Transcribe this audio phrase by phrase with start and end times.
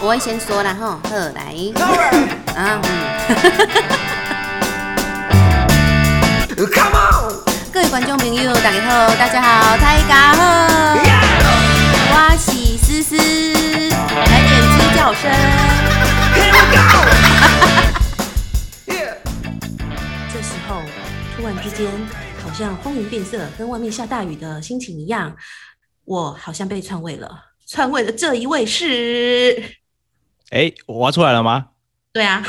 [0.00, 1.54] 我会先说啦哈，好来。
[2.54, 2.88] 啊，嗯，
[7.72, 10.42] 各位观众朋友，大家好，大家好，大家好，
[12.10, 15.30] 我是思思，来点鸡叫声。
[20.32, 20.82] 这时候，
[21.36, 21.90] 突然之间，
[22.44, 25.34] 好像风云变色，跟外面下大雨的心情一样，
[26.04, 27.30] 我好像被篡位了。
[27.66, 29.78] 篡位的这一位是，
[30.54, 31.66] 哎，我挖出来了吗？
[32.12, 32.40] 对啊，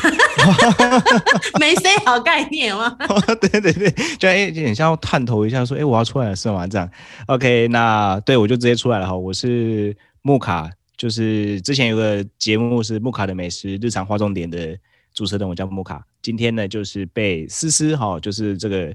[1.59, 2.95] 没 say 好概念吗？
[3.41, 6.67] 对对对，就哎，有点像要探头一下，说，哎，我要出来了是吗？
[6.67, 6.87] 这样
[7.25, 14.77] ，OK，那对我就直接出来了哈，我是木卡，就是之前有个节目是木卡的美食日常划重点的
[15.15, 18.93] 主持人，我叫木卡，今天呢就是被思思哈，就是这个。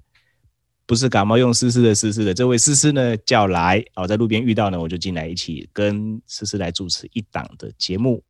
[0.87, 8.20] 不是感冒用思思的思思的这位思思呢叫来哦，在路边遇到呢，我就进来一起跟思思来主持一档的节目。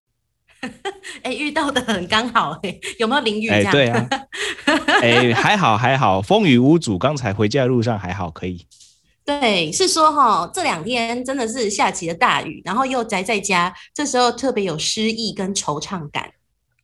[1.23, 3.49] 哎，遇到的很刚好哎，有没有淋雨？
[3.49, 4.09] 哎，对啊，
[5.03, 6.99] 哎，还好还好，风雨无阻。
[6.99, 8.67] 刚才回家的路上还好，可以。
[9.25, 16.31] 对，是说哈，这两天真的是下起了大雨，然后又宅在家，这时候特别有诗意跟惆怅感。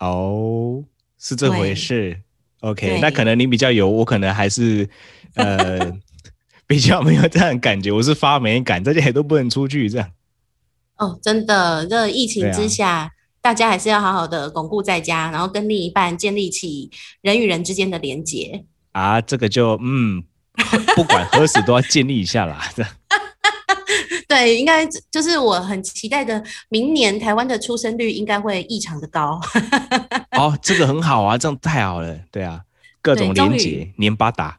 [0.00, 0.84] 哦，
[1.18, 2.20] 是这回事。
[2.60, 4.88] OK，那可能你比较有，我可能还是。
[5.34, 5.92] 呃，
[6.66, 10.10] 比较没有这样感觉，我是发霉感，这些都不能出去这样。
[10.96, 13.10] 哦，真的，这疫情之下，
[13.46, 18.64] 大家还是要好好的巩固在家，然后跟另一半建立起人与人之间的连结。
[18.90, 20.20] 啊，这个就嗯，
[20.96, 22.68] 不管何时都要建立一下啦。
[24.26, 29.40] 对，应该就是我很期待的，明年台湾的出生率应该会异常的高。
[30.36, 32.18] 哦，这个很好啊，这样太好了。
[32.32, 32.62] 对啊，
[33.00, 34.58] 各种连结，年八达。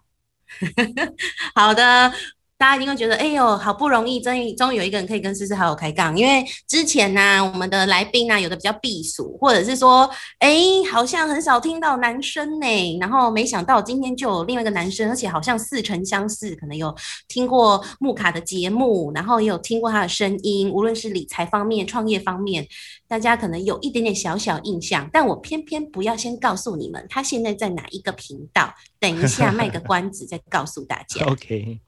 [1.54, 2.14] 好的。
[2.58, 6.18] 大家一定会觉得，哎呦，好不容易，终于终于有一个人可以跟思思好好开杠。
[6.18, 10.60] 因为之前呢，我们的来宾呢，有的比较避暑，或者是说，哎，
[10.92, 12.98] 好像很少听到男生呢。
[13.00, 16.94] 然后没想到今天就有另外一个男生，而且好像似曾相识，可能有
[17.28, 20.72] 听过木卡的节目，然后也有听过他的声音。
[20.72, 22.68] 无论是理财方面、创业方面，
[23.08, 25.08] 大家可能有一点点小小印象。
[25.14, 28.74] 但我偏偏不要先告诉你们，他现在在哪一个频道。
[29.00, 31.24] 等一下卖个关子，再告诉大家。
[31.30, 31.80] OK。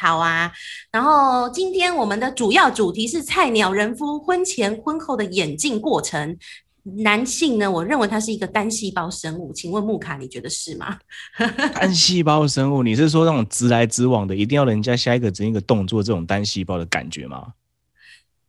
[0.00, 0.50] 好啊，
[0.90, 6.36] 然后今天我们的主要主题是菜鸟人夫婚前婚后的演进过程。
[6.82, 10.98] 男性呢，我认为他是一个单细胞生物，请问木卡，你觉得是吗？
[11.76, 17.48] 单细胞生物，你是说那种直来直往的，一定要人家下一个整一个动作，这种单细胞的感觉吗？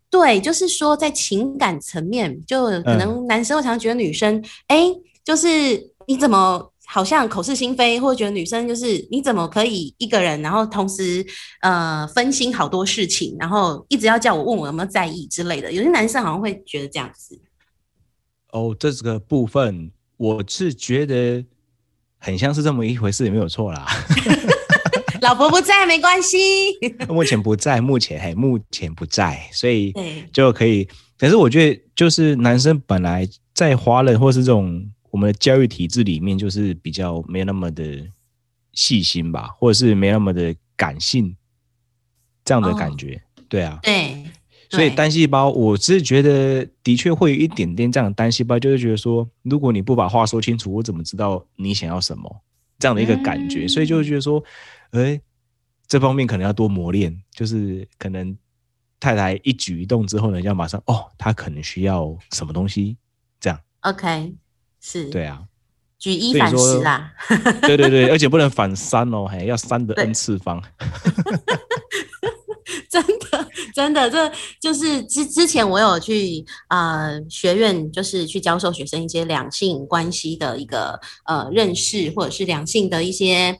[0.09, 4.87] 对，就是说在情感层面，就可能男生会常觉得女生，哎，
[5.25, 5.47] 就是
[6.07, 6.70] 你怎么？
[6.93, 11.25] 好像口是心非，或者觉得女生就是你怎么可以一个人，然后同时
[11.61, 15.71] 呃分心好多事情，然后一直要叫我问我有没有在意之类的。
[15.71, 17.39] 有些男生好像会觉得这样子。
[18.51, 21.45] 哦，这个部分我是觉得
[22.17, 23.87] 很像是这么一回事，也没有错啦。
[25.21, 26.37] 老婆不在没关系，
[27.07, 29.93] 目前不在，目前还，目前不在，所以
[30.33, 30.85] 就可以。
[31.17, 34.91] 可是我觉得，就是男生本来在华人或是这种。
[35.11, 38.07] 我们的教育体制里面就是比较没那么的
[38.73, 41.35] 细心吧，或者是没那么的感性，
[42.43, 44.23] 这样的感觉，对啊，对，
[44.69, 52.43] 所以单细胞，我是觉得的确会有一点点这样的单细胞，就是觉得说，如果你不把话说清楚，我怎么知道你想要什么？
[52.79, 54.43] 这样的一个感觉，所以就觉得说，
[54.91, 55.21] 哎，
[55.85, 58.35] 这方面可能要多磨练，就是可能
[58.99, 62.97] 太太一举一动之后呢，要马上哦，他可能需要什么东西，
[63.39, 64.33] 这样，OK。
[64.81, 65.43] 是，对啊，
[65.99, 67.13] 举一反十啦，
[67.61, 70.61] 对对对，而且不能反三哦，还要三的 n 次方，
[72.89, 83.59] 真的真的，这就是之之前我有去啊学院，就是去教授学生一些两性关系的一个呃认识，或者是两性的一些，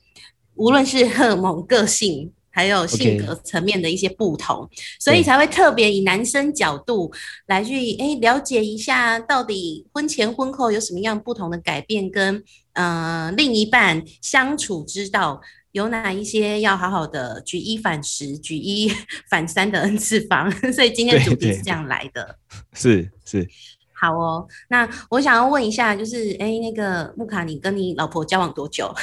[0.56, 2.32] 无论是荷尔蒙、个性。
[2.51, 4.69] 还有性格层面的一些不同，
[5.00, 7.12] 所以才会特别以男生角度
[7.47, 12.43] 来去哎了解一下，到底婚前婚后有什么样不同的改变，跟
[12.73, 15.41] 呃另一半相处之道
[15.72, 18.91] 有哪一些要好好的举一反十、举一
[19.29, 20.52] 反三的 n 次方。
[20.73, 22.37] 所以今天的主题是这样来的。
[22.76, 23.47] 是是，
[23.93, 24.46] 好哦。
[24.70, 28.93] 那我想要问一下，就是哎那个木卡，你跟你老婆交往多久？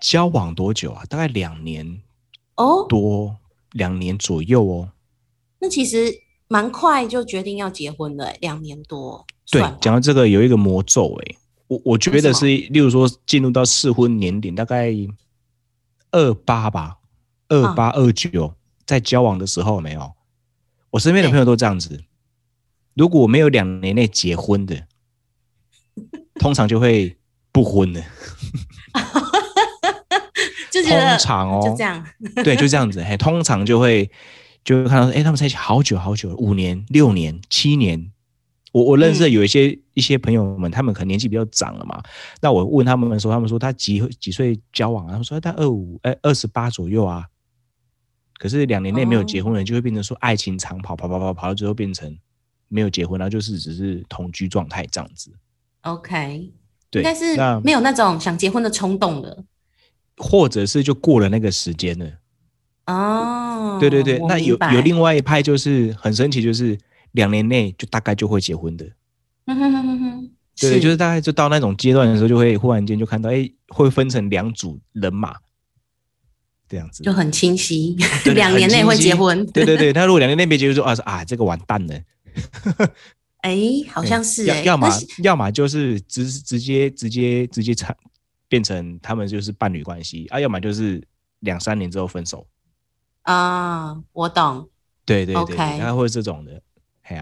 [0.00, 1.02] 交往多久啊？
[1.10, 2.00] 大概两年。
[2.56, 3.36] 哦，多
[3.72, 4.92] 两年左右哦，
[5.58, 6.14] 那其实
[6.48, 9.26] 蛮快就决定要结婚了，两年多。
[9.50, 11.36] 对，讲到这个有一个魔咒，哎，
[11.68, 14.92] 我我觉得是，例如说进入到适婚年龄，大概
[16.12, 16.98] 二八吧，
[17.48, 18.54] 二八二九，
[18.86, 20.12] 在交往的时候没有，
[20.90, 22.04] 我身边的朋友都这样子。
[22.94, 24.86] 如果没有两年内结婚的，
[26.38, 27.16] 通常就会
[27.50, 28.00] 不婚了。
[30.84, 32.06] 就觉得通常哦，就这样，
[32.44, 34.10] 对，就这样子，嘿，通常就会
[34.62, 38.10] 就会看到，哎，他们在一起好久好久，五年、六年、七年。
[38.72, 42.02] 我我认识的有一些、一些朋友们，他们可能年纪比较长了嘛。
[42.40, 45.10] 那我问他们的时候，他们说他几几岁交往啊？
[45.12, 47.24] 他们说他二五，哎，二十八左右啊。
[48.36, 52.18] 可是两年内没有结婚的，就会变成说爱情长跑，跑跑跑跑到最后变成
[52.66, 55.30] 没有结婚，然后就是只是同居状态这样子。
[55.82, 56.52] OK，
[56.90, 59.44] 对，应该是没有那种想结婚的冲动了。
[60.16, 62.06] 或者是就过了那个时间了。
[62.86, 66.78] 哦，对对对，那有有另外一派就是很神奇，就是
[67.12, 68.84] 两年内就大概就会结婚的。
[69.46, 70.30] 嗯哼哼哼哼，
[70.60, 75.34] 对对，就是大概就到那种阶段的时候，就会忽然间就看到，哎，会分成两组人马，
[76.68, 77.02] 这样子。
[77.02, 77.96] 就很清晰，
[78.34, 79.14] 两年内会结。
[79.14, 79.44] 婚。
[79.46, 81.94] 对对对，他如果两年内没结婚，说啊啊，这个完蛋了。
[83.40, 83.58] 哎，
[83.90, 84.88] 好像是要么
[85.22, 87.94] 要么就是直直接直接直接产
[88.54, 91.04] 变成他们就是伴侣关系啊，要么就是
[91.40, 92.46] 两三年之后分手。
[93.22, 94.68] 啊，我懂。
[95.04, 95.56] 对对对
[95.92, 96.62] 或者这种的，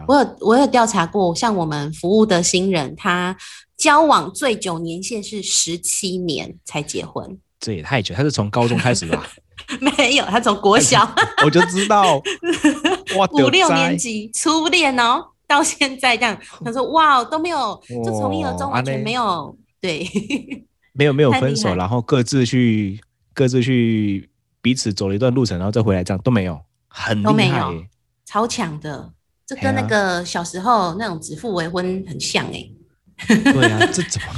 [0.06, 3.34] 我有我有调查过，像我们服务的新人，他
[3.79, 9.26] 交往最久年限是十七年才结婚，这也太久，他是从高中开始吧？
[9.81, 11.11] 没有，他从国小
[11.46, 12.20] 我就知道，
[13.17, 20.06] 哇，五六年级初恋哦，到现在这样，他说哇都没有，就从一而终，哦完全没有对，
[20.93, 23.00] 没有没有分手，然后各自去
[23.35, 24.29] 各自去
[24.61, 27.85] 彼此走了一段路程，然后再回来，这样都没有，很都没有。
[28.25, 29.12] 超强的，
[29.47, 32.71] 这哎跟那呀个小时候那种指腹为婚很像哎、
[33.27, 34.29] 对啊， 这怎么？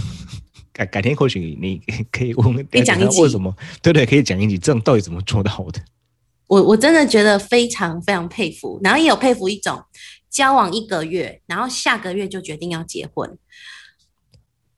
[0.72, 1.80] 改改天或许你
[2.10, 3.54] 可以问，可以讲一集为什么？
[3.80, 5.80] 对对，可以讲一集，这种到底怎么做到的？
[6.48, 9.82] 我我真的觉得非常非常佩服，然后也有佩服一种
[10.28, 13.38] 交往一个月，然后下个月就决定要结婚，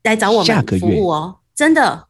[0.02, 2.06] 来找我们下个月服务哦，真的。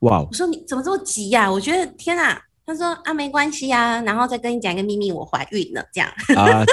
[0.00, 6.08] 哇哦我，说你怎么这么急呀、我觉得天啊，他说啊没关系啊，然后再跟你讲一个秘密，我怀孕了这样。
[6.36, 6.64] 啊，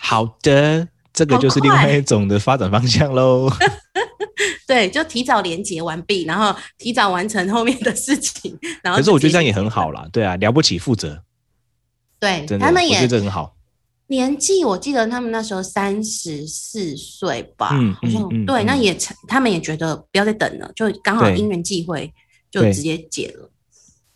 [0.00, 3.50] 好的，这个就是另外一种的发展方向喽。
[4.66, 8.56] 对，就提早连接完毕，然后提早完成后面的事情。
[8.82, 11.22] 然后可是我觉得这样也很好啦，对啊，了不起，负责，
[12.18, 13.54] 对，他们也我觉得这很好。
[14.12, 22.12] 年纪，我记得他们那时候三十四岁吧，嗯好像、嗯嗯对，那嗯也成他们也觉得不要再等了，就刚好因缘际会
[22.50, 23.50] 就直接结了。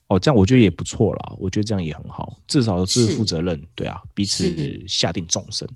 [0.09, 4.45] 哦，这样我觉得也不错啦，我觉得这样也很好，至少是是负责任，对啊，彼此
[4.87, 5.69] 下定终身。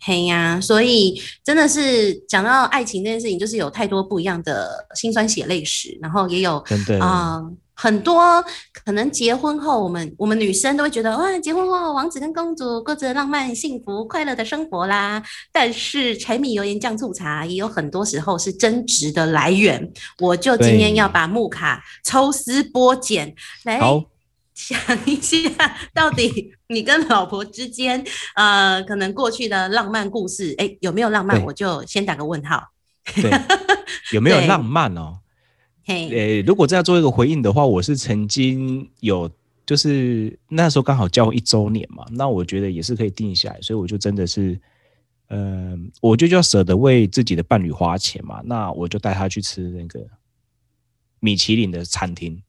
[0.00, 6.64] 嘿呀、所以真的是讲到爱情这件事情，就是有太多不一样的辛酸血泪史，然后也有
[7.00, 7.42] 啊、
[7.80, 8.44] 很多
[8.84, 15.22] 可能结婚后，我们我们女生都会觉得，哇，结婚后王子跟公主过着浪漫、幸福、快乐的生活啦。
[15.52, 19.92] 但是柴米油盐酱醋茶也有很多时候是争执的来源。
[20.18, 23.32] 我就今天要把木卡抽丝剥茧
[23.62, 23.78] 来
[24.54, 24.76] 想
[25.06, 25.38] 一下，
[25.94, 28.04] 到底你跟老婆之间，
[28.34, 31.40] 呃，可能过去的浪漫故事，哎，有没有浪漫？
[31.44, 32.60] 我就先打个问号。
[33.14, 33.30] 对，
[34.10, 35.20] 有没有 浪漫哦？
[35.88, 39.30] 嘿，呃，如果这样做一个回应的话，我是曾经有，
[39.64, 44.60] 就是那时候刚好交一周年嘛，那我觉得也是可以定下来，所以我就真的是，
[45.28, 50.06] 呃，我就要舍得为自己的伴侣花钱嘛，那我就带他去吃那个
[51.20, 52.42] 米其林的餐厅，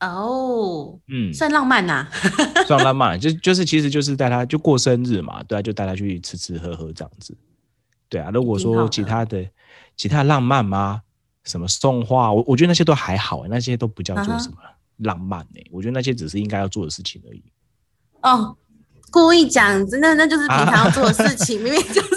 [0.00, 2.08] 哦，嗯，算浪漫呐、
[2.66, 7.36] 算浪漫，就就是其实就是带他就过生日嘛，对啊，就带他去吃吃喝喝这样子，
[8.08, 8.30] 对啊。
[8.32, 9.46] 如果说其他的
[9.98, 11.02] 其他的浪漫吗？
[11.44, 14.56] 什么送花，我我觉得那些都还好，那些都不叫做什么
[14.98, 17.42] 浪漫呢、我觉得那些只是应该要做的事情而已。
[18.22, 18.54] 哦，
[19.10, 22.10] 故意讲，真的那就是平常要做的事啊情， 明明就是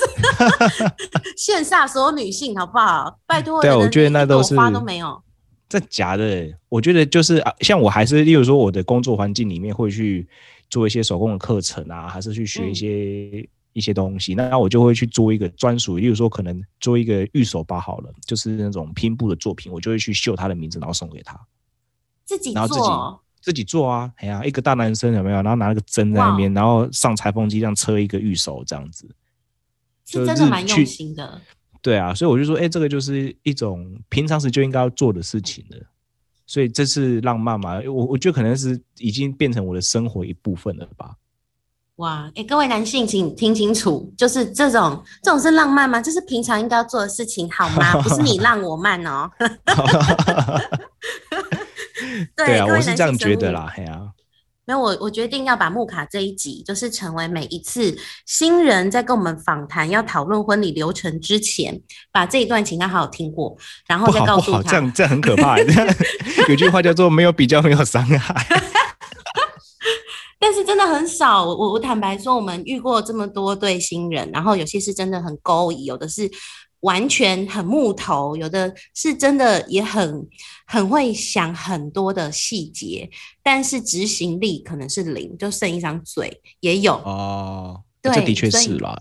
[1.38, 3.20] 羡煞所有女性，好不好？
[3.26, 5.22] 拜托，对我觉得那都连一朵花是都没有。
[5.70, 10.28] 这假的，我觉得就是啊，像我还是，例如说我的工作环境里面会去
[10.70, 21.40] 做一些手工的课程啊，还是去学一嗯些、一些东西，那我就会去做一个专属，例如说可能做一个玉手包好了，就是那种拼布的作品，我就会去绣他的名字，然后送给他，
[22.24, 25.36] 自己然后自己做，自己做啊，哎呀，一个大男生有没有？
[25.38, 29.08] 然后拿那个针在那边，然后上裁缝机这样车一个玉手这样子。
[30.06, 31.42] 是真的蛮用心的。
[31.82, 35.78] 对啊，所以我就说，哎、这个就是一种平常时就应该要做的事情了。
[36.46, 37.82] 所以这是浪漫嘛？
[37.86, 41.16] 我我觉得可能是已经变成我的生活一部分了吧。
[41.98, 46.02] 哇，哎，各位男性，请听清楚，就是这种这种是浪漫吗？
[46.02, 47.94] 这是平常应该要做的事情，好吗？
[48.02, 49.30] 不是你 让我慢哦。
[52.36, 54.10] 对对啊，我是这样觉得啦，嘿啊，
[54.66, 57.96] 没有，我我决定要把木卡这一集，就是成为每一次
[58.26, 61.80] 新人在跟我们访谈要讨论婚礼流程之前，
[62.12, 63.56] 把这一段请他好好听过，
[63.88, 64.70] 然后不好不好，再告诉他。
[64.72, 65.60] 这样这样很可怕。
[66.50, 68.73] 有句话叫做“没有比较，没有伤害但
[70.64, 76.32] 是真的很少，我我坦白说，我们遇过这么多对新人，然后有些是真的很勾引，有的是
[76.80, 80.26] 完全很木头，有的是真的也很
[80.66, 83.10] 很会想很多的细节，
[83.44, 86.94] 但是执行力可能是零，就剩一张嘴也有”。。
[87.04, 88.98] 哦，对这的确是啦。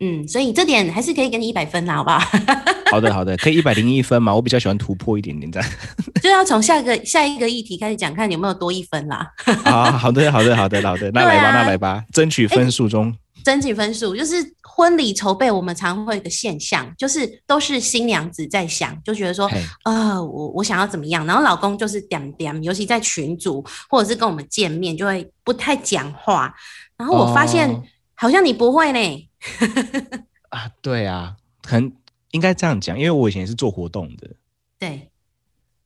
[0.00, 2.18] 嗯，所以这点还是可以给你一百分啦，好不好？
[2.90, 4.34] 好的好的，可以一百零一分嘛？
[4.34, 5.68] 我比较喜欢突破一点点这样。
[6.22, 9.26] 就要从下一个下一个议题开始讲，看有没有多一分啦。
[9.64, 13.14] 啊，好的好的好的好的，那来吧啊那来吧，争取分数中。
[13.44, 26.54] 争取分数，就是婚礼筹备，我们常会有一个现象，就是都是新娘子在想，就觉得说，嘿啊、我我想要怎么样，然后老公就是点点，尤其在群组或者是跟我们见面，就会不太讲话。
[26.96, 27.82] 然后我发现、哦
[28.14, 29.28] 好像你不会呢，
[30.50, 31.92] 啊，对啊，很
[32.30, 34.30] 应该这样讲，因为我以前也是做活动的，
[34.78, 35.08] 对，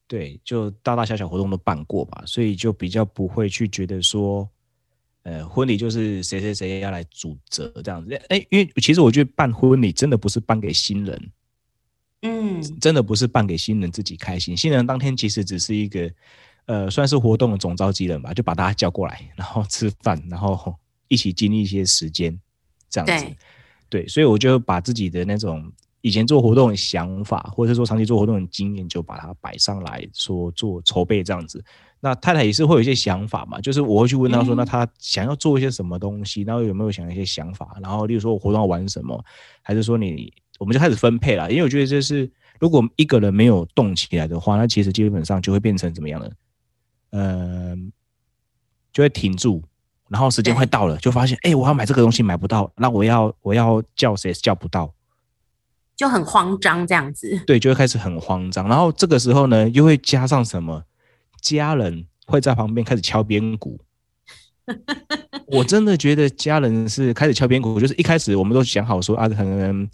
[0.07, 4.49] 对，就大大小小活动都办过吧，所以就比较不会去觉得说，
[5.23, 8.15] 呃，婚礼就是谁谁谁要来主责这样子。
[8.29, 11.33] 哎，因为其实我觉得办婚礼真的不是办给新人，
[12.23, 16.11] 嗯，真的不是办给新人自己开心，新人当天其实只是一个，
[16.67, 20.75] 呃，算是活动的总召集人吧，就把大家叫过来，然后吃饭，然后
[21.09, 22.39] 一起经历一些时间，
[22.89, 23.25] 这样子。
[23.91, 31.65] 对，对，所以我就把自己的那种以前做活动的想法，或者说长期做活动的经验，就把它摆上来说做筹备这样子。
[32.01, 39.25] 那太太也是会有一些想法嘛，就是我会去问她说，嗯那她想要做一些什么东西，然后有没有想一些想法，然后例如说我活动要玩什么，
[39.63, 46.31] 还是说你我们就开始分配了，因为我觉得这是如果一个人没有动起来的话，那其实基本上就会变成怎么样呢？
[47.11, 47.91] 嗯、
[48.93, 49.63] 就会停住，
[50.09, 54.93] 然后时间对快到了，就发现哎、我要买这个东西买不到，那我要我要叫谁叫不到，
[55.97, 57.41] 就很慌张这样子。
[57.47, 58.69] 对，就会开始很慌张。
[58.69, 60.83] 然后这个时候呢，又会加上什么？
[61.41, 63.79] 家人会在旁边开始敲边鼓。
[65.47, 69.89] 我真的觉得家人是开始敲边鼓，就是一开始我们都想好说啊，可能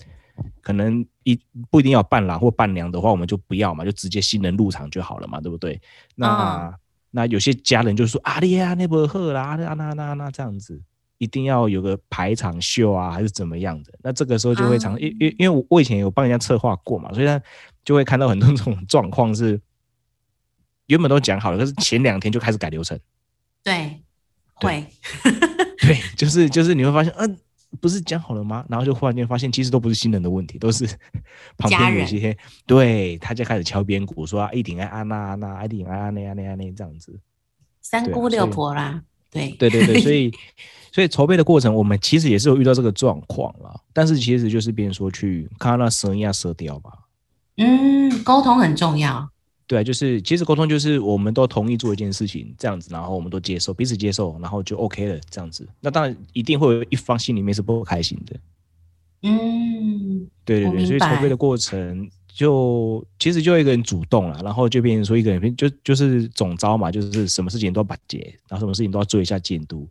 [0.62, 1.38] 可能一
[1.71, 5.80] 不一定要伴郎或伴娘的话，我们就不要嘛，就直接新人入场就好了嘛，对不对？
[6.16, 6.75] 那、
[7.16, 10.83] 那有些家人就说啊，你呀那不喝啦，那那那那这样子，
[11.18, 13.92] 一定要有个排场秀啊，还是怎么样的？
[14.02, 17.40] 那这个时候就会常，啊因因因为我我以前有帮人家策划过嘛，所以他
[17.85, 19.61] 就会看到很多这种状况是
[20.87, 22.99] 原本都讲好了，可是前两天就开始改流程。
[23.62, 24.02] 对，
[24.59, 24.87] 对会，
[25.78, 27.38] 对，就是就是你会发现，嗯、
[27.81, 28.64] 不是讲好了吗？
[28.69, 30.87] 然后就忽然间发现，其实都不是新人的问题，都是
[31.57, 37.19] 旁边有一些，对，他就开始敲边鼓，说啊，一定爱安娜安娜，一定爱安那安那安那这样子。
[37.81, 40.33] 三姑六婆啦，对，对对对，所以
[40.93, 43.75] 所以筹备的过程，我们其实也是有遇到这个状况啦。
[43.93, 46.90] 但是其实就是别人说去看看那蛇呀蛇雕吧。
[47.57, 49.28] 嗯，沟通很重要。
[49.66, 55.66] 对啊，就是其实沟通就是我们都同意做一件事情这样子，然后我们都接受，彼此接受，然后就 OK 了这样子。
[55.80, 58.37] 那当然一定会有一方心里面是不开心的。
[59.23, 68.18] 嗯，对对对，所以筹备的过程就其实就一个人主动了，然后就变成说一个人就就是总招嘛，就是什么事情都要把结，
[68.49, 69.88] 然后什么事情都要做一下监督，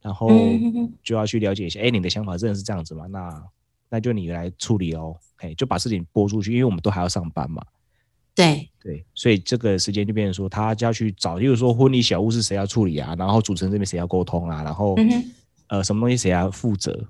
[0.00, 3.06] 然后嗯就要去了解一下，哎、你的想法真的是这样子吗？
[3.08, 3.42] 那
[3.88, 7.60] 那就你来处理哦，哎，就把事情拨出去，因为我们都还要上班嘛。
[8.36, 15.24] 对，对，所以这个时间就变成说，他就要去找，例如说婚礼小物是谁要处理啊，然后主持人这边谁要沟通啊，然后、嗯，
[15.68, 17.08] 呃什么东西谁要负责，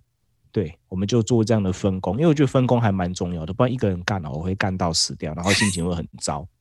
[0.52, 6.46] 对，我们就做这样的分工，因为我觉得分工还蛮重要的，不然一个人干了我会干到死掉，然后心情会很糟。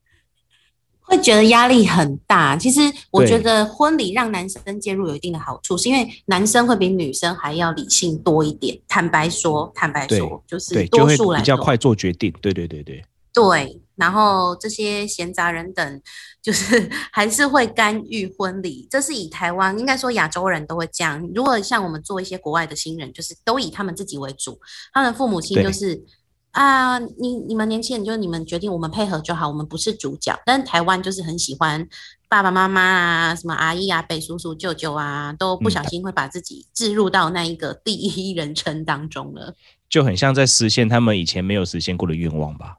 [1.07, 2.57] 会觉得压力很大。
[2.57, 2.81] 其实
[3.12, 8.75] 我对觉得婚礼让男生介入有一定的好处，是因为男生会比女生还要理性多一点。
[8.88, 12.34] 坦白说，坦白对说，就是多会数来比较快做决定。
[12.41, 16.01] 对对对对，对，然后这些闲杂人等，
[16.41, 18.87] 就是 还是会干预婚礼。
[18.89, 21.21] 这是以台湾，应该说亚洲人都会这样。
[21.33, 24.59] 如果像我们做一些国外的新人，就是都以他们自己为主，
[24.93, 26.03] 他们的父母亲就是
[26.51, 30.39] 啊，你你们年轻人就是你们决定，我们配合就好，我们不是主角。
[30.45, 31.85] 但是台湾就是很喜欢
[32.29, 39.53] 爸爸妈妈啊，什么阿姨啊、北叔叔、舅舅啊，都不嗯小心会把自己置入到那一个第一人称当中了。
[39.89, 42.77] 就很像在实现他们以前没有实现过的愿望吧。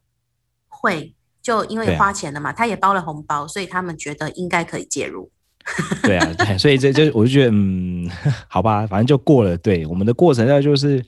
[0.86, 1.12] 会
[1.42, 5.30] 就因为花钱了嘛，他也包了红包，所以他们觉得应该可以介入。
[6.02, 8.08] 对啊，对，所以这这我就觉得，嗯，
[8.46, 9.56] 好吧，反正就过了。
[9.56, 11.04] 对，我们的过程要就是，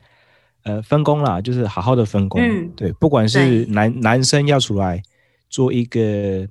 [0.65, 2.41] 呃，分工啦，就是好好的分工。
[2.43, 5.01] 嗯对，不管是男男生要出来
[5.49, 6.45] 做一个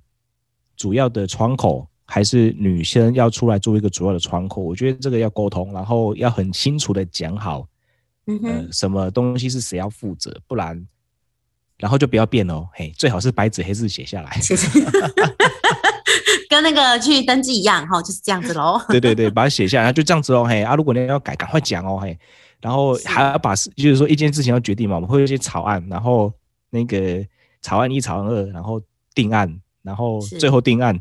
[0.78, 4.62] 主要的窗口，还是女生要出来做一个主要的窗口？
[4.62, 7.68] 我觉得这个要沟通，然后要很清楚的讲好，
[8.28, 10.82] 嗯，呃，什么东西是谁要负责，不然，
[11.78, 14.40] 然后就不要变哦，嘿，最好是白纸黑字写下来。
[16.50, 18.82] 跟那个去登记一样哈，就是这样子喽。
[18.90, 22.18] 对对对，把它写下来，就这样子喽，嘿啊，如果你要改，赶快讲哦，嘿，
[22.62, 26.34] 然后还要把事，就是说一件事情要决定嘛，我们会有一些草案，然后
[26.70, 27.24] 那个
[27.62, 28.82] 草案一、草案二，然后
[29.14, 31.00] 定案，然后最后定案，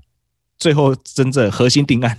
[0.59, 2.18] 最后真正核心定案，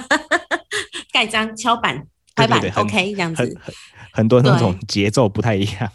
[1.10, 3.42] 盖章、敲板、拍板对对对，OK，这样子。
[3.42, 3.74] 很很
[4.12, 5.90] 很多那对种节奏不太一样。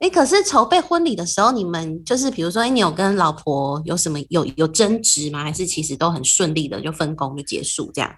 [0.00, 5.42] 哎，可是筹备婚礼的时候，你们就是比如说，哎，你有跟老婆有什么有有争执吗？
[5.44, 8.14] 还是其实都很顺利的就分工就结束这样？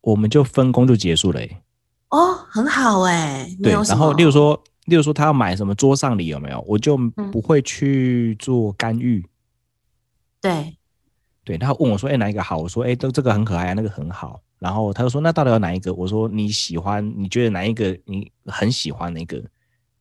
[0.00, 1.62] 我们就分工就结束了、欸，
[2.10, 9.26] 哦，很好哎，没对，然后例如说，例如说他要买什么桌上礼有没有，我就嗯不会去做干预。
[10.40, 10.76] 对，
[11.44, 19.42] 对，他问我说：“哎、哪一个好？”我说：“哎、都这个很可爱啊，那个很好。”然后他就说：“那到底要哪一个？”我说：“你喜欢，你觉得哪一个你很喜欢那个？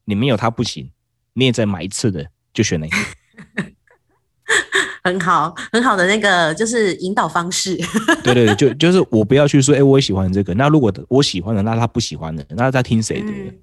[0.07, 0.89] 你没有他不行，
[1.33, 2.95] 你也再买一次的，就选哪个。
[5.03, 7.75] 很好，很好的那个就是引导方式。
[8.23, 10.53] 对对对，就就是我不要去说，哎、我也喜欢这个。
[10.53, 13.29] 那如果我喜欢的，那他不喜欢的，那他听谁的？
[13.29, 13.57] 嗯，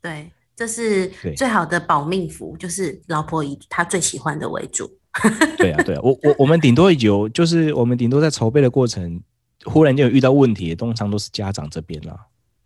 [0.00, 4.90] 对，这是最好的保命符，就是老婆以他最喜欢的为主。
[5.58, 9.20] 对啊，对啊，我我我们顶多有，就是我们顶多在筹备的过程，
[9.64, 12.16] 忽然间有遇到问题，通常都是家长这边啦。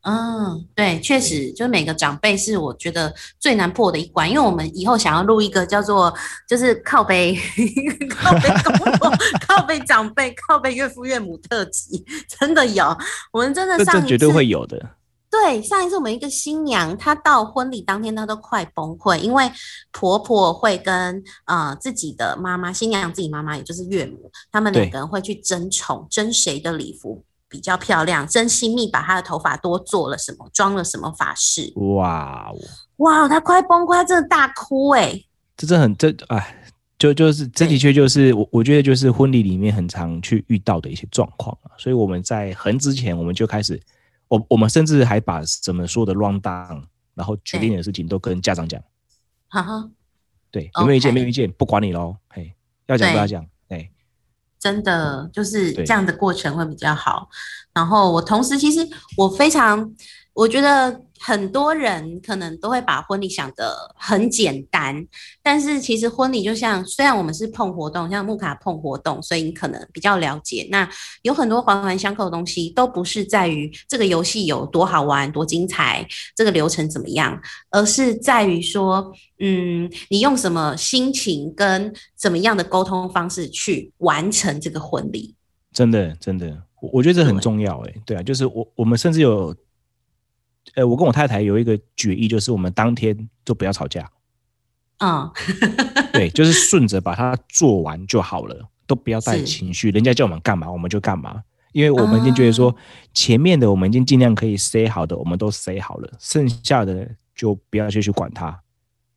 [0.09, 6.15] 嗯，对，确实，就是每个长辈是我觉得最难破的一关，因为我们以后想要录一个叫做
[6.49, 7.37] 就是靠背
[8.09, 9.11] 靠背公婆、
[9.49, 12.05] 靠背长辈、靠背岳父岳母特辑，
[12.39, 12.97] 真的有，
[13.33, 14.91] 我们真的上一这绝对次会有的。
[15.29, 19.51] 对，上一次我们一个新娘，她到婚礼当天，她都快崩溃，因为
[19.91, 27.25] 婆婆会跟呃自己的妈妈，新娘自己妈妈，也就是岳母，他们两对个人会去争宠，争谁的礼服
[27.57, 31.73] 比较漂亮，真心密把她的头发多做了什么，装了什么发饰。
[31.77, 32.53] 哇，
[32.99, 35.19] 哇，她快崩溃，她真的大哭哎、
[35.57, 36.55] 这真的很这哎，
[36.99, 43.81] 就就是这的确就是我我觉得就是婚礼里面很常去遇到的一些状况啊，所以我们在很之前我们就开始，
[44.29, 46.83] 我我们甚至还把怎么说的 round down，
[47.15, 48.79] 然后决定的事情都跟家长讲，
[49.49, 49.89] 哈哈，
[50.51, 51.15] 对，有没有意见？
[51.15, 52.55] 没有意见不管你喽，嘿，
[52.87, 53.49] 要讲不要对讲，哎，
[54.67, 57.29] 真的就是这样的过程会比较好。
[57.73, 58.85] 然后我同时，其实
[59.17, 59.89] 我非常，
[60.35, 65.05] 我觉得很多人可能都会把婚礼想得很简单，
[65.43, 70.69] 但是其实婚礼就像，虽然我们是碰活动，像木卡碰活动，所以你可能比较了解。
[70.71, 70.89] 那
[71.23, 77.37] 有很多环环相扣的东西，都不是在于这个游戏有多好玩、多精彩，这个流程怎么样，
[77.71, 85.35] 而是在于说，嗯，你用什么心情跟怎么样的沟通方式去完成这个婚礼。
[85.73, 86.57] 真的真的，
[86.93, 89.53] 我觉得这很重要，哎，对啊，就是我我们甚至有，
[90.77, 94.09] 呃，我跟我太太有一个决议，就是我们当天就不要吵架。
[94.99, 95.31] 嗯，
[96.13, 99.91] 对，就是顺着把它做完就好了，都不要带情绪。
[99.91, 101.43] 人家叫我们干嘛，我们就干嘛。
[101.73, 102.75] 因为我们已经觉得说，
[103.13, 108.59] 前面的我们已经尽量可以 say 好的，我们都 say 好了，剩下的就不要去去管它。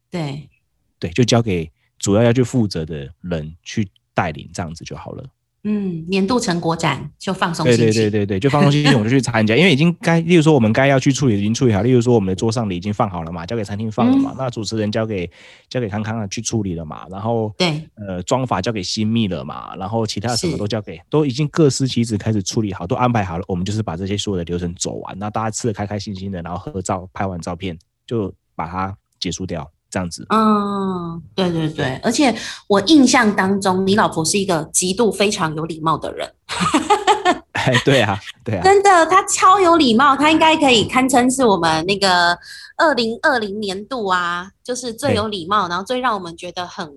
[0.10, 0.50] 对，
[0.98, 5.24] 对，就交给主要要去负责的人去带领，这样子就好了。
[5.64, 8.02] 嗯，年度成果展就放松对心情。
[8.04, 14.36] 对对对对，就放松心情，我就去参加，因为已经该，例如说我们该要去处理的已经处理好，例如说我们的桌上礼已经放好了嘛，交给餐厅放了嘛，嗯。
[14.38, 15.30] 那主持人交给
[15.70, 30.26] 交给康康啊去处理了嘛，然后对呃妆法交给新密了嘛，然后其他什么都交给，都已经各司其职开始处理好，都安排好了，我们就是把这些所有的流程走完，那大家吃的开开心心的，然后合照拍完照片就把它结束掉，这样子。
[30.30, 32.36] 嗯，对对对，而且
[32.68, 36.32] 我印象当中，你老婆是一个极度非常有礼貌的人，
[37.54, 42.38] 哎，对啊，对啊， 真的，她超有礼貌，她应该可以堪称是我们那个
[42.78, 46.90] 二零二零年度啊，就是最有礼貌，然后最让我们觉得很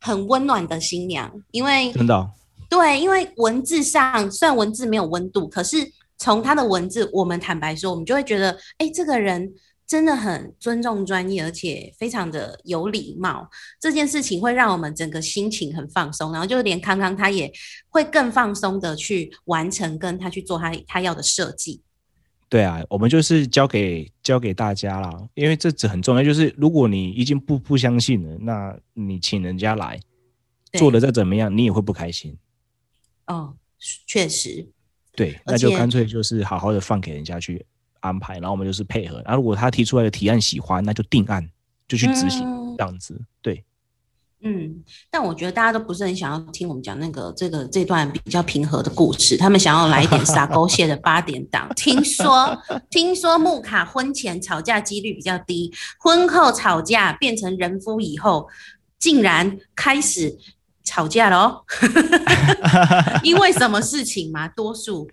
[0.00, 2.30] 很温暖的新娘，因为真的哦、
[2.68, 5.76] 对，因为文字上虽然文字没有温度，可是
[6.18, 9.52] 从他的文字，我们坦白说，我们就会觉得，哎，这个人
[9.88, 13.48] 真的很尊重专业，而且非常的有礼貌。
[13.80, 17.50] 这件事情会让我们整个心情很放松，然后就连康康他也
[17.88, 21.80] 会更放松的去完成跟他去做他他要的设计。
[22.50, 26.22] 对啊，我们就是交给交给大家啦，因为这只很重要。
[26.22, 29.98] 就是如果你已经不不相信了，那你请人家来
[30.74, 32.36] 做的再怎么样，你也会不开心。
[33.26, 33.54] 哦，
[34.06, 34.66] 确实，
[35.14, 37.64] 对，那就干脆就是好好的放给人家去
[38.00, 39.22] 安排，然后我们就是配合。
[39.24, 41.48] 然后如果他提出来的提案喜欢，那就定案，
[41.86, 43.20] 就去执行，嗯这样子。
[43.42, 43.64] 对，
[44.42, 51.68] 嗯，但我觉得大家都不是很想要听我们讲那个这个这段比较平和的故事，他们想要来一点撒狗血的八点档。
[51.74, 52.56] 听说
[52.88, 58.48] 听说木卡婚前吵架几率比较低，婚后吵架变成人夫以后，
[58.98, 60.38] 竟然开始
[60.84, 61.64] 吵架了哦。
[63.24, 64.46] 因为什么事情嘛？
[64.46, 65.10] 多数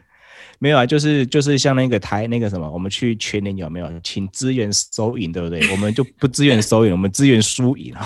[0.59, 5.69] 没有啊，就是就是像那个台那个什么，我们去全年有没有请支援收银，对不对？
[5.71, 7.93] 我们就不支援收银，我们支援输赢。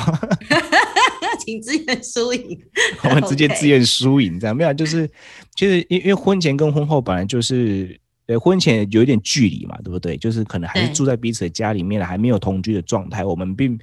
[1.40, 2.60] 请支援输赢，
[3.06, 4.74] 我们直接支援输赢，这样没有？
[4.74, 5.10] 就是
[5.56, 10.18] 其实因因为婚前跟婚后本来就是呃婚前有一点距离嘛，对不对？
[10.18, 13.24] 就是可能还是住在彼此的家里面，还没有同居的状态。
[13.24, 13.80] 我们并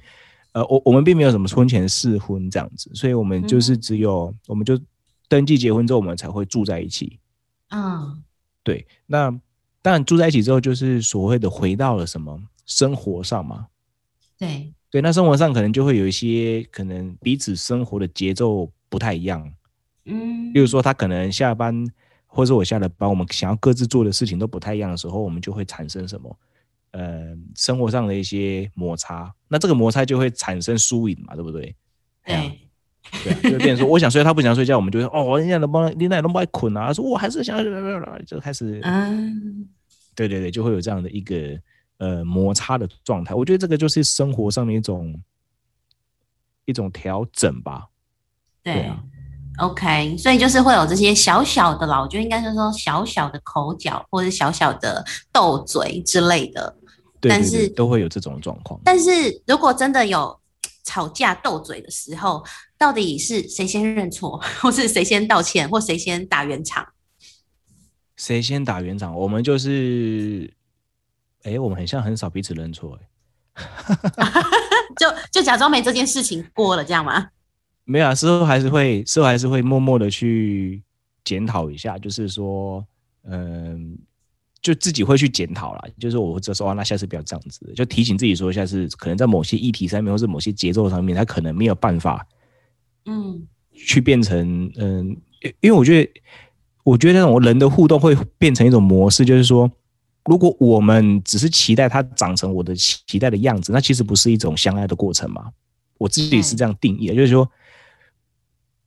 [0.53, 4.79] 呃我我们并没有什么婚前试婚这样子，所以我们就是只有我们就
[5.27, 7.17] 登记结婚之后，我们才会住在一起。
[7.71, 8.23] 嗯，
[8.67, 8.87] 对。
[9.05, 9.29] 那
[9.81, 13.67] 当然住在一起之后，就是所谓的回到了什么生活上嘛？
[14.37, 14.73] 对。
[14.89, 19.51] 对，那生活上可能就会有一些可能彼此生活的节奏不太一样，
[20.05, 21.85] 嗯，比如说他可能下班，
[22.25, 26.39] 或者我下了班，我们想要各自做的事情都不太一样的时候，我们就会产生什么，
[26.91, 31.75] 呃，生活上的一些摩擦，那这个摩擦就会产生输赢嘛，对不对？
[32.23, 32.66] 对，
[33.23, 37.57] 对，就变成说我想睡，他不想睡觉，我们就说哦，人家能帮，你那能帮捆啊，说我还是想，
[38.25, 39.67] 就开始，嗯，
[40.15, 41.35] 对对对，就会有这样的一个。
[41.99, 45.19] 呃，摩擦的状态，我觉得这个就是生活上的一种
[46.65, 47.87] 一种调整吧。
[48.61, 48.99] 对啊
[49.57, 56.77] ，OK，所以就是会有这些小小的啦，我觉得应该是说小小的口角或者小小的斗嘴之类的。
[57.19, 58.79] 但是都会有这种状况。
[58.83, 59.09] 但是
[59.47, 60.39] 如果真的有
[60.87, 62.41] 吵架斗嘴的时候，
[62.77, 66.87] 到底是谁先认错， 或是谁先道歉，或谁先打圆场？
[68.15, 69.13] 谁先打圆场？
[69.13, 70.53] 我们就是。
[71.43, 72.99] 哎，我们很像很少彼此认错，
[73.55, 73.63] 哎，
[74.99, 77.29] 就就假装没这件事情过了，这样吗？
[77.85, 80.83] 没有啊，事后还是会，事后还是会默默的去
[81.23, 82.85] 检讨一下，就是说，
[83.23, 83.97] 嗯，
[84.67, 92.27] 就自己会去检讨啦，就是我就说，那下次不要这样子，就提醒自己说，下次可能在某些议题上面，或是某些节奏上面，他可能没有办法，
[93.05, 95.15] 嗯，去变成，嗯，
[95.61, 96.11] 因为我觉得，
[96.83, 99.71] 我觉得那种人的互动会变成一种模式，就是说。
[100.29, 105.49] 如果我们只是期待它长成我的期待的样子，那其实不是一种相爱的过程嘛？
[105.97, 107.49] 我自己是这样定义的，就是说，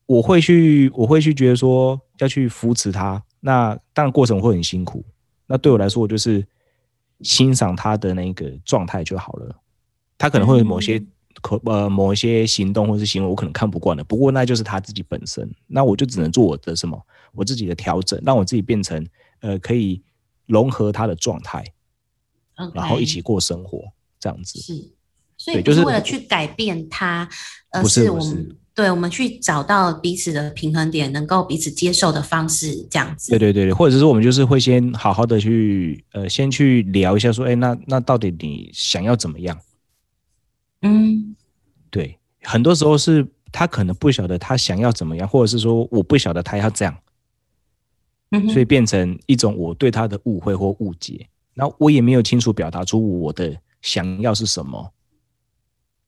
[0.04, 5.02] 我会去，我会去觉得说要去扶持他，那当然过程会很辛苦。
[5.50, 6.46] 那对我来说，我就是
[7.22, 9.54] 欣赏他的那个状态就好了。
[10.16, 11.02] 他可能会有某些
[11.42, 15.50] 可呃某一些行动或是行为，我可能看不惯的，不过那就是他自己本身。
[15.66, 16.98] 那我就只能做我的什么，
[17.32, 19.04] 我自己的调整，让我自己变成
[19.40, 20.00] 呃可以。
[20.46, 21.64] 融合他的状态，
[22.74, 23.84] 然后一起过生活，
[24.18, 24.92] 这样子是，
[25.36, 27.28] 所以就是为了去改变他，
[27.70, 33.28] 而是我们对我们去找到彼此的平衡点，能够彼此接受的方式，这样子。
[33.30, 39.58] 对对对对，或者是我们就是会先好好的去呃，先去聊一下，说，哎，那那到底你想要怎么样？
[40.80, 41.36] 嗯，
[41.90, 46.96] 对，很多时候是他可能不晓得他想要怎么样，或者是说我不晓得他要这样。
[48.48, 54.92] 所以变成一种我对他的误会或误解，然后我也没有清楚表达出我的想要是什么。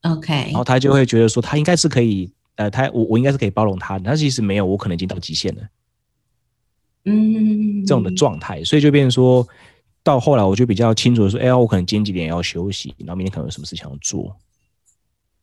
[0.02, 5.62] OK，然后他就会觉得说他应该是可以，呃，他我我应该是可以包容他的，但其实没有，我可能已经到极限了。
[7.04, 9.46] 嗯，这种的状态，所以就变成说
[10.02, 14.36] 到后来，我就比较清楚的说，哎呀，我可能今天几点要休息，然后明天可能有什么事情要做。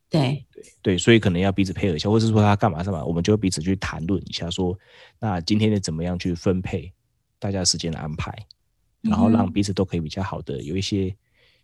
[0.10, 4.78] 对对对，所以可能要彼此配合一下，或者是说他干嘛干嘛，我们就彼此去谈论一下，说
[5.20, 6.92] 那今天的怎么样去分配
[7.38, 8.34] 大家时间的安排，
[9.02, 11.16] 然后让彼此都可以比较好的有一些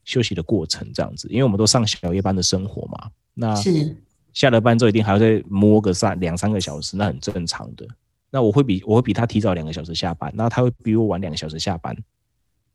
[0.04, 3.96] 休息的过程，这样子，因为我们都上小夜班的生活嘛，那是
[4.36, 7.88] 下了班之后一定还要再摸个三两三个小时，那很正常的。
[8.30, 11.96] 那我会比我会比他提早两个小时下班，那他会比我晚两个小时下班，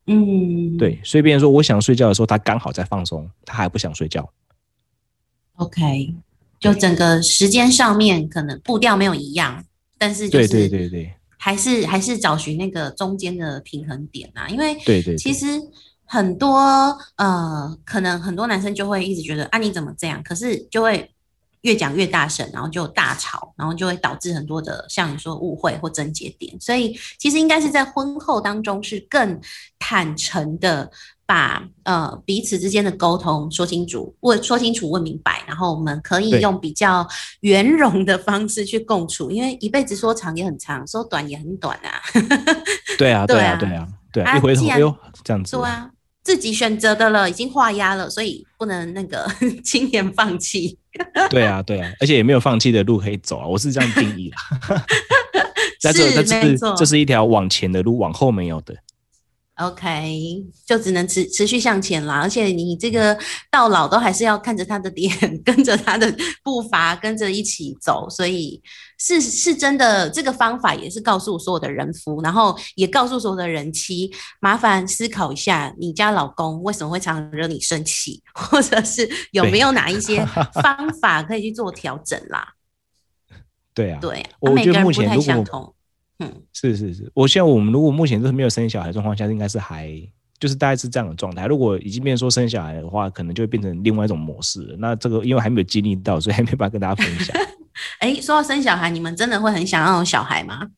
[0.07, 4.27] 嗯，对，所以别人说我想睡觉的时候，他刚好在放松，他还不想睡觉。
[5.57, 6.14] OK，
[6.59, 9.62] 就整个时间上面可能步调没有一样，
[9.99, 15.46] 但是就是对对对对，还是还是找寻那个中间的平衡点啊，因为对对，其实
[16.07, 16.59] 很多
[17.16, 21.11] 呃，可能很多男生就会一直觉得啊你怎么这样，可是就会
[21.62, 29.40] 越讲越大声，然后就大吵，然后就会导致很多的像你说误会或症结点，所以其实应该是在婚后当中是更
[29.79, 30.90] 坦诚的。
[31.31, 37.07] 把呃彼此之间的沟通说清楚，问说清楚问明白，然后我们可以用比较
[37.42, 42.03] 圆融的方式去共处，因为一辈子说长也很长，说短也很短啊。
[42.99, 44.92] 对啊，对啊，对啊，对啊，一回头哎呦
[45.23, 45.57] 这样子。
[45.57, 45.88] 对啊，
[46.25, 49.25] 自己选择的了，已经画押了，所以不能那个
[49.62, 50.80] 轻言放弃。
[51.31, 54.37] 对啊，对啊，而且也没有放弃的路可以走啊，我是这样定义的。
[55.81, 58.74] 在这，这是这是一条往前的路，往后没有的。
[59.61, 63.18] OK，就只能持持续向前啦，而且你这个
[63.51, 65.12] 到老都还是要看着他的脸，
[65.44, 66.11] 跟着他的
[66.42, 68.62] 步伐，跟着一起走，所以
[68.99, 80.25] 是是真的，这个方法也是告诉所有的人夫，然后也告诉所有的人妻，麻烦思考一下，你家老公为什么会常常惹你生气，或者是有没有哪一些
[80.62, 82.55] 方法可以去做调整啦？
[83.75, 85.75] 对啊，对，我觉得目前如果。
[86.20, 89.90] 嗯，是是是，我现在我们如果目前都是没有生小孩状况下，应该是还
[90.38, 91.46] 就是大概是这样的状态。
[91.46, 94.76] 如果已经变成说生小孩的话，可能就会变成另外一种模式了。
[94.78, 97.37] 那这个因为还没有经历到，所以还没办法跟大家分享。
[98.00, 100.70] 哎，说到生小孩，你们真的会很想要有小孩吗？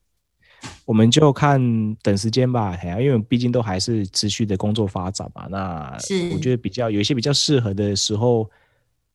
[0.84, 1.60] 我们就看
[1.96, 5.48] 等时间吧，因为毕竟都还是持续的工作发展嘛。
[5.50, 5.96] 那
[6.32, 8.48] 我觉得比较有一些比较适合的时候，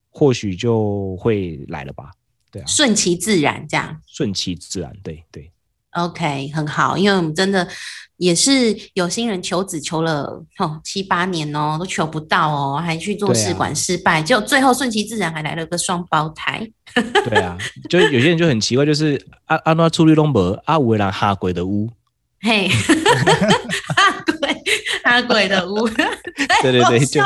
[0.09, 2.11] 或许就会来了吧。
[2.51, 3.97] 对啊，顺其自然这样。
[4.07, 5.49] 顺其自然，对对。
[5.97, 7.67] OK，很好，因为我们真的
[8.17, 16.69] 也是有新人求子求了哦七八年哦，都求不到哦，还去做试管失败，就最后顺其自然还来了个双胞胎。
[17.25, 17.57] 对啊，
[17.89, 21.89] 就有些人就很奇怪，就是阿阿诺处理拢无，阿为了哈鬼的屋，
[22.41, 24.63] 嘿，哈鬼
[25.03, 25.87] 哈鬼的屋，
[26.61, 27.21] 对对对，就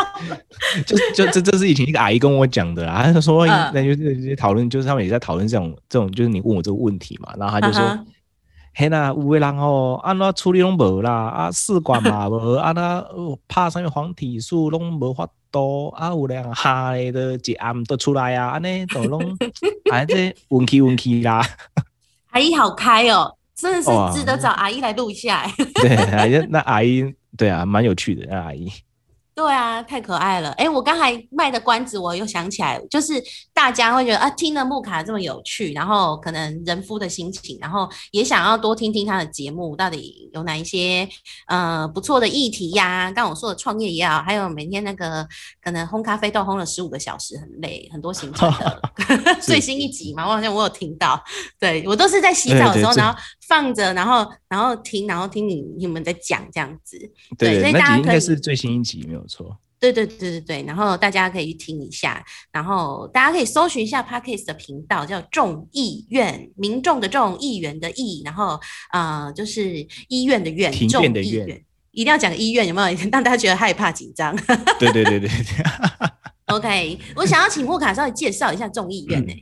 [0.86, 8.06] 就就这这是以前一个阿姨跟我讲的啦，她说那就是讨论，就是他们也在讨论这种这种，就是你问我这个问题嘛，然后她就说。
[8.74, 13.06] 嘿啦，有个人吼，安怎处理拢无啦，啊试管嘛 无，啊那
[13.48, 19.22] 拍啥物黄体素拢无法度，啊有人下咧都一暗都出来啊，安尼都拢，
[19.92, 21.46] 啊这运气运气啦。
[22.30, 25.46] 阿姨好开哦，真的是值得找阿姨来录一下。
[25.76, 28.72] 对，阿姨那阿姨 对啊，蛮有趣的那阿姨。
[29.42, 30.52] 对啊，太可爱了！
[30.52, 33.20] 哎，我刚才卖的关子，我又想起来，就是
[33.56, 41.10] 大家会觉得啊，听了木卡这么有趣，然后可能人夫的心情，然后也想要多听听他的节目，到底有哪一些
[41.48, 43.12] 呃不错的议题呀？
[43.12, 45.28] 刚我说的创业也好，还有每天那个
[45.62, 48.82] 可能烘咖啡豆烘了十五个小时，很累，很多行程的
[49.42, 51.22] 最新一集嘛，我好像我有听到，
[51.60, 57.00] 对我都是在洗澡的时候，然后放着，然后然后听，然后听你你们在讲这样子，
[57.38, 59.22] 对，所以大家应该是最新一集没有。
[59.28, 62.22] 错，对对对对对，然后大家可以去听一下，
[62.52, 68.60] 然后大家可以搜寻一下 Parkes 的频道，叫众议院，民众的众，议员的议，然后
[68.92, 74.36] 呃，就是医院的院，众的院，一定要讲医院，有没有 让大家觉得害怕紧张？
[74.80, 75.30] 对对对对。
[76.48, 79.34] OK，我想要请莫卡稍微介绍一下众议院呢。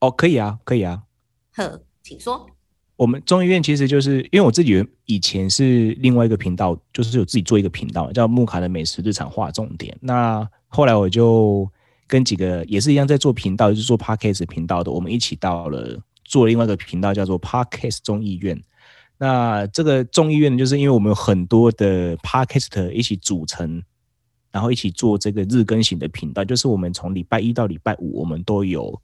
[0.00, 1.02] 哦，可以啊，可以啊。
[1.54, 2.48] 呵，请说。
[2.94, 9.96] 我们众议院其实就是因为我自己以前是另外一个频道，就是有自己做一个频道叫木卡的美食日常化重点。
[10.00, 11.68] 那后来我就
[12.06, 18.60] 跟几个也是一样在做频道，就是做 podcast 频道的，我们一起到了做另外一个频道叫做 podcast 中医院。
[19.18, 23.82] 那这个众议院就是因为我们有很多的 podcast 一起组成，
[24.50, 29.00] 然后一起做这个日更型的频道，就是我们从礼拜一到礼拜五，我们都有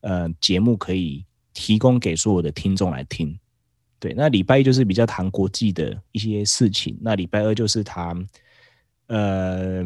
[0.00, 1.24] 呃节目可以。
[1.54, 3.38] 提供给所有的听众来听，
[4.00, 4.14] 对。
[4.16, 8.26] 那礼拜一就是比较谈国际的一些事情，那礼拜二就是谈，
[9.08, 9.84] 呃，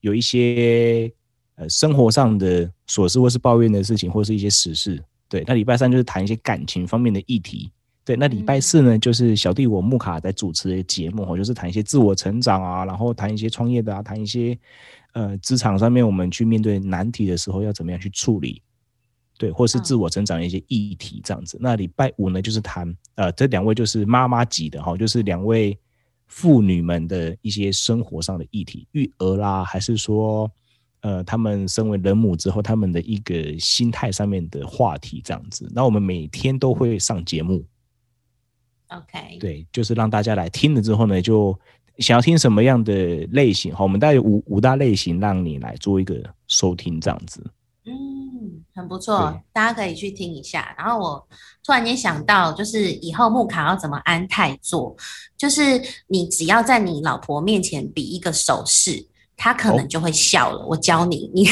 [0.00, 1.10] 有一些
[1.54, 5.42] 呃生活上的琐事或是抱怨的事情，或是一些实事，对。
[5.46, 7.72] 那礼拜三就是谈一些感情方面的议题，
[8.08, 8.16] 对。
[8.16, 14.58] 那礼拜四呢，就是小弟我木卡在主持的节目，就是谈一些自我成长啊，然后谈一些创业的啊，谈一些
[15.12, 18.62] 呃职场上面我们去面对难题的时候要怎么样去处理。
[19.36, 21.56] 对，或是自我成长的一些议题这样子。
[21.60, 25.78] 那礼拜五呢，就是谈呃，这两位就是妈妈级的哈，就是两位
[26.26, 30.50] 妇女们的一些生活上的议题，育儿啦，还是说
[31.02, 35.70] 呃，他们身为人母之后，他们的一个心态上面的话题这样子。
[35.72, 37.64] 那我们每天都会上节目
[38.88, 41.58] ，OK，对，就是让大家来听了之后呢，就
[41.98, 42.92] 想要听什么样的
[43.32, 47.44] 类型哈，我们大概有五五大类型，让你来做一个收听这样子。
[47.86, 47.92] 嗯，
[48.74, 50.74] 很不错，大家可以去听一下。
[50.78, 51.28] 然后我
[51.64, 54.94] 突然间想到，就是以后木卡要怎么安泰做，
[55.36, 60.66] 就是你只要在你老婆面前比一个手势，她可能就会笑了。
[60.66, 61.46] 我教你，你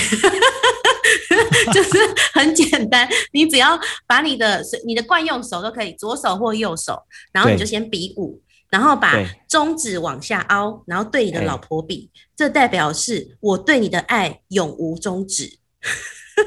[1.72, 1.90] 就是
[2.32, 8.40] 很简单，你只要把你的你的惯用手都可以，左手或右手，然后你就先比五，
[8.70, 9.12] 然后把
[9.48, 15.58] 中指往下凹，然后对你的老婆比，这代表是我对你的爱永无终止。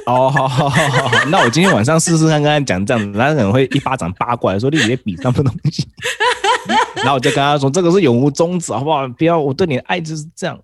[0.05, 5.87] 哦，好好好好好，那我今天晚上试试看，跟他讲这样子，他可能会一巴掌扒过来，说你别比什么东西。
[6.97, 9.07] 然后我就跟他说，这个是永无终止，好不好？
[9.07, 10.59] 不要，我对你的爱就是这样。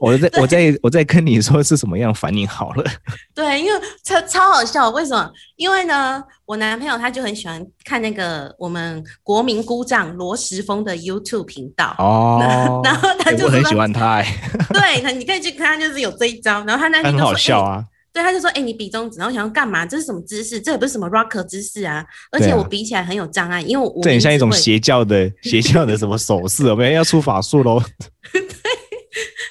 [0.00, 2.84] 我在我在 我在跟你说是什么样反应好了。
[3.34, 5.30] 对，因为超超好笑，为什么？
[5.56, 14.26] 因为呢，我男朋友他就很喜欢看那个我们国民姑丈罗时峰的 YouTube 频道哦，然后他就很喜欢他哎，
[14.72, 16.64] 对，他你可以去看，就是有这一招。
[16.64, 17.84] 然后他那天很好笑啊。
[18.12, 19.84] 对，他就说：“哎、你比中指。”然后想要干嘛？
[19.84, 20.58] 这是什么姿势？
[20.58, 22.02] 这也不是什么 rocker 姿势啊！
[22.32, 27.78] 而且我比起来很有障碍，因为我这很像一种邪教的邪教的什么手势，我们要出法术喽？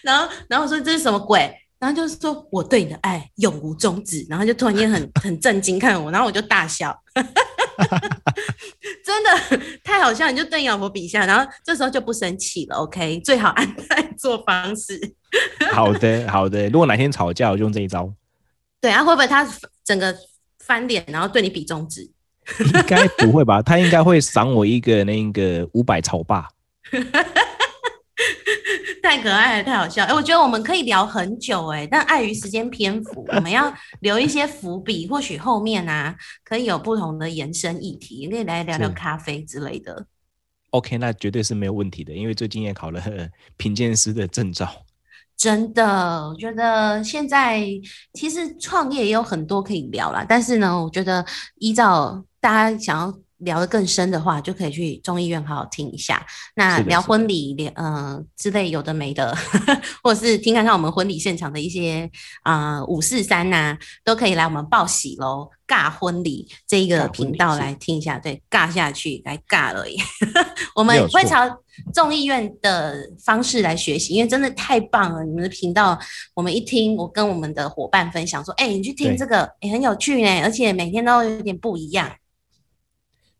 [0.05, 1.51] 然后，然后我说这是什么鬼？
[1.77, 4.25] 然后就是说我对你的爱永无终止。
[4.29, 6.97] 然后就突然间很 很震惊看我，然后我就大笑，
[9.03, 10.31] 真的太好笑！
[10.31, 12.77] 你就对你老婆比一下，然后这时候就不生气了。
[12.77, 14.99] OK，最好按在做方式。
[15.71, 18.11] 好的好的，如果哪天吵架，我就用这一招。
[18.79, 19.47] 对啊，会不会他
[19.83, 20.15] 整个
[20.59, 22.09] 翻脸，然后对你比中指？
[22.59, 23.61] 应该不会吧？
[23.61, 26.47] 他应该会赏我一个那个五百草霸。
[29.05, 30.03] 太可爱了，太好笑！
[30.05, 40.07] 哎、我觉得我们可以聊很久哎、但碍于时间篇幅， 我们要留一些伏笔，或许后面啊可以有不同的延伸议题，也可以来聊聊咖啡之类的。
[40.71, 42.99] OK，那绝对是没有问题的，因为最近也考了
[43.57, 44.67] 品鉴师的证照。
[45.37, 47.63] 真的，我觉得现在
[48.13, 51.23] 其实创业也有很多可以聊啦，但是呢，我觉得
[51.59, 56.25] 依照大家想要聊得更深的话，就可以去中医院好好听一下。
[56.55, 59.35] 那聊婚礼，聊呃之类有的没的，
[60.01, 62.09] 或者是听看看我们婚礼现场的一些
[62.43, 69.97] 啊五四三呐，都可以来我们报喜喽尬婚礼这一个频道来听一下，对，尬下去来尬而已。
[70.75, 71.45] 我们会朝
[71.93, 75.23] 众议院的方式来学习，因为真的太棒了！
[75.25, 75.99] 你们的频道，
[76.33, 82.09] 我们一听，我跟我们的伙伴分享说，哎、你去听对这个，哎、很有趣呢，而且每天都有点不一样，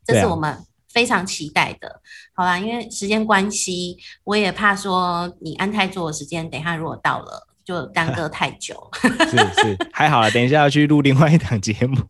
[0.06, 0.56] 这是我们
[0.92, 2.00] 非常期待的。
[2.34, 8.90] 好啦，因为时间关系，我也怕说你安泰做的时间，等一下如果到了，就耽搁太久。
[9.02, 11.96] 是是，还好了，等一下要去录另外一档节目。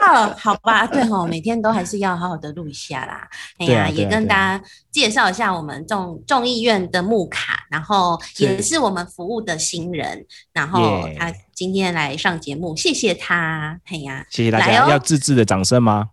[0.00, 3.28] 啊，好吧， 对吼，每天都还是要好好的录一下啦。
[3.58, 10.24] 哎呀，也跟大家介绍一下我们众众议院的木卡，然后也是是我们服务的新人，
[10.54, 13.78] 然后他今天来上节目，谢谢他。
[13.84, 16.08] 哎呀，谢谢大家，要自制的掌声吗？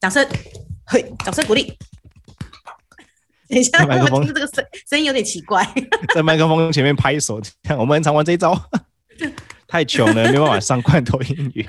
[0.00, 0.26] 掌声，
[0.86, 1.76] 嘿，掌声鼓励。
[3.48, 5.66] 等一下，我听这个声声音有点奇怪。
[6.14, 8.58] 在麦克风前面拍手，看我们很常玩这一招，
[9.68, 11.68] 太穷了，没办法上罐头英语。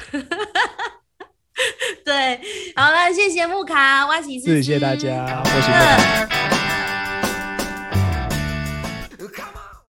[2.06, 2.40] 对，
[2.76, 6.51] 好了，谢谢木卡，哇喜谢谢大家，我是木卡。